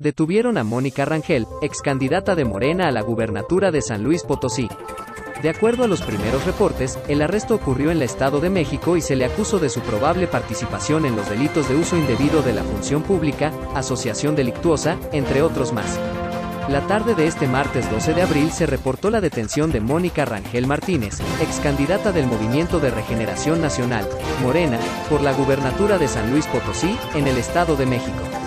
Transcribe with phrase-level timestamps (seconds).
[0.00, 4.68] Detuvieron a Mónica Rangel, ex candidata de Morena a la gubernatura de San Luis Potosí.
[5.40, 9.00] De acuerdo a los primeros reportes, el arresto ocurrió en el Estado de México y
[9.00, 12.64] se le acusó de su probable participación en los delitos de uso indebido de la
[12.64, 16.00] función pública, asociación delictuosa, entre otros más.
[16.68, 20.66] La tarde de este martes 12 de abril se reportó la detención de Mónica Rangel
[20.66, 24.08] Martínez, ex candidata del Movimiento de Regeneración Nacional,
[24.42, 28.43] Morena, por la gubernatura de San Luis Potosí, en el Estado de México.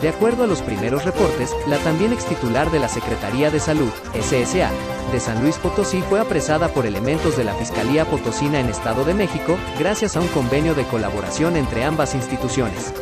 [0.00, 3.90] De acuerdo a los primeros reportes, la también ex titular de la Secretaría de Salud,
[4.14, 4.70] SSA,
[5.10, 9.14] de San Luis Potosí fue apresada por elementos de la Fiscalía Potosina en Estado de
[9.14, 12.92] México, gracias a un convenio de colaboración entre ambas instituciones.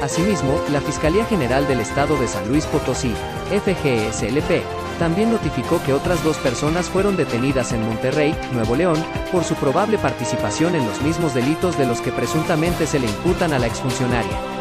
[0.00, 3.12] Asimismo, la Fiscalía General del Estado de San Luis Potosí,
[3.50, 4.62] FGSLP,
[5.00, 9.98] también notificó que otras dos personas fueron detenidas en Monterrey, Nuevo León, por su probable
[9.98, 14.57] participación en los mismos delitos de los que presuntamente se le imputan a la exfuncionaria.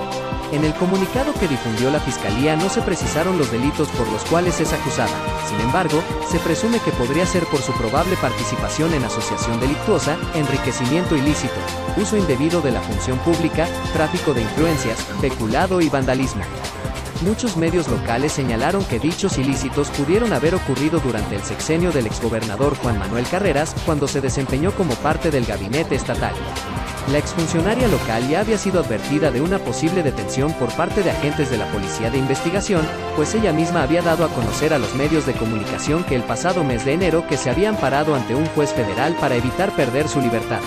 [0.53, 4.61] En el comunicado que difundió la Fiscalía no se precisaron los delitos por los cuales
[4.61, 5.11] es acusada,
[5.49, 6.01] sin embargo,
[6.31, 11.55] se presume que podría ser por su probable participación en asociación delictuosa, enriquecimiento ilícito,
[11.97, 16.43] uso indebido de la función pública, tráfico de influencias, peculado y vandalismo.
[17.23, 22.77] Muchos medios locales señalaron que dichos ilícitos pudieron haber ocurrido durante el sexenio del exgobernador
[22.77, 26.33] Juan Manuel Carreras, cuando se desempeñó como parte del gabinete estatal.
[27.11, 31.49] La exfuncionaria local ya había sido advertida de una posible detención por parte de agentes
[31.49, 35.25] de la Policía de Investigación, pues ella misma había dado a conocer a los medios
[35.25, 38.73] de comunicación que el pasado mes de enero que se habían parado ante un juez
[38.73, 40.59] federal para evitar perder su libertad.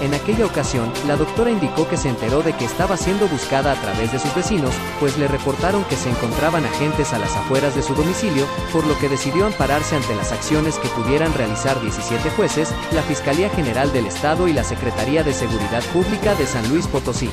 [0.00, 3.80] En aquella ocasión, la doctora indicó que se enteró de que estaba siendo buscada a
[3.80, 7.82] través de sus vecinos, pues le reportaron que se encontraban agentes a las afueras de
[7.82, 12.74] su domicilio, por lo que decidió ampararse ante las acciones que pudieran realizar 17 jueces,
[12.92, 17.30] la Fiscalía General del Estado y la Secretaría de Seguridad Pública de San Luis Potosí.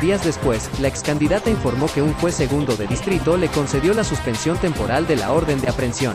[0.00, 4.56] Días después, la excandidata informó que un juez segundo de distrito le concedió la suspensión
[4.58, 6.14] temporal de la orden de aprehensión.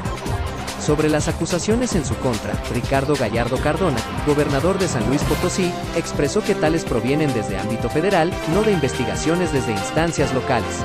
[0.86, 6.44] Sobre las acusaciones en su contra, Ricardo Gallardo Cardona, gobernador de San Luis Potosí, expresó
[6.44, 10.84] que tales provienen desde ámbito federal, no de investigaciones desde instancias locales.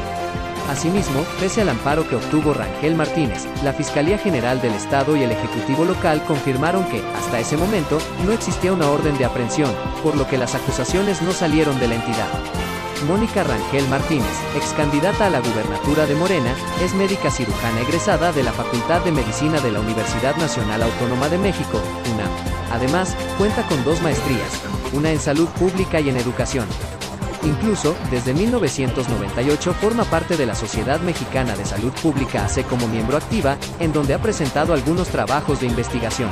[0.71, 5.33] Asimismo, pese al amparo que obtuvo Rangel Martínez, la Fiscalía General del Estado y el
[5.33, 9.75] Ejecutivo local confirmaron que, hasta ese momento, no existía una orden de aprehensión,
[10.05, 12.78] por lo que las acusaciones no salieron de la entidad.
[13.06, 14.26] Mónica Rangel Martínez,
[14.56, 19.12] ex candidata a la gubernatura de Morena, es médica cirujana egresada de la Facultad de
[19.12, 21.81] Medicina de la Universidad Nacional Autónoma de México,
[22.12, 22.31] UNAM.
[22.72, 24.60] Además, cuenta con dos maestrías,
[24.92, 26.66] una en salud pública y en educación.
[27.44, 33.16] Incluso, desde 1998 forma parte de la Sociedad Mexicana de Salud Pública AC como miembro
[33.16, 36.30] activa, en donde ha presentado algunos trabajos de investigación.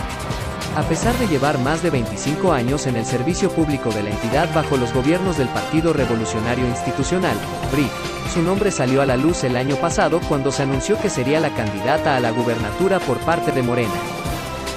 [0.77, 4.55] A pesar de llevar más de 25 años en el servicio público de la entidad
[4.55, 7.35] bajo los gobiernos del Partido Revolucionario Institucional,
[7.71, 7.89] PRI,
[8.35, 11.55] su nombre salió a la luz el año pasado cuando se anunció que sería la
[11.55, 13.95] candidata a la gubernatura por parte de Morena.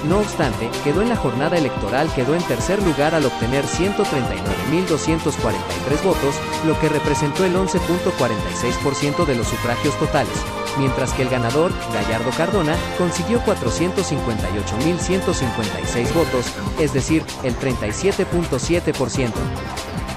[0.08, 6.34] No obstante, quedó en la jornada electoral, quedó en tercer lugar al obtener 139.243 votos,
[6.66, 10.32] lo que representó el 11.46% de los sufragios totales,
[10.80, 16.46] mientras que el ganador, Gallardo Cardona, consiguió 458.156 votos,
[16.80, 19.30] es decir, el 37.7%.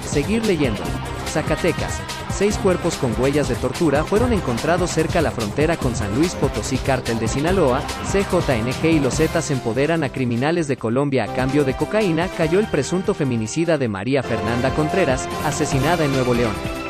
[0.04, 0.82] Seguir leyendo.
[1.26, 2.00] Zacatecas.
[2.30, 6.78] Seis cuerpos con huellas de tortura fueron encontrados cerca la frontera con San Luis Potosí
[6.78, 7.80] Cártel de Sinaloa,
[8.10, 12.66] CJNG y los Zetas empoderan a criminales de Colombia a cambio de cocaína, cayó el
[12.66, 16.83] presunto feminicida de María Fernanda Contreras, asesinada en Nuevo León.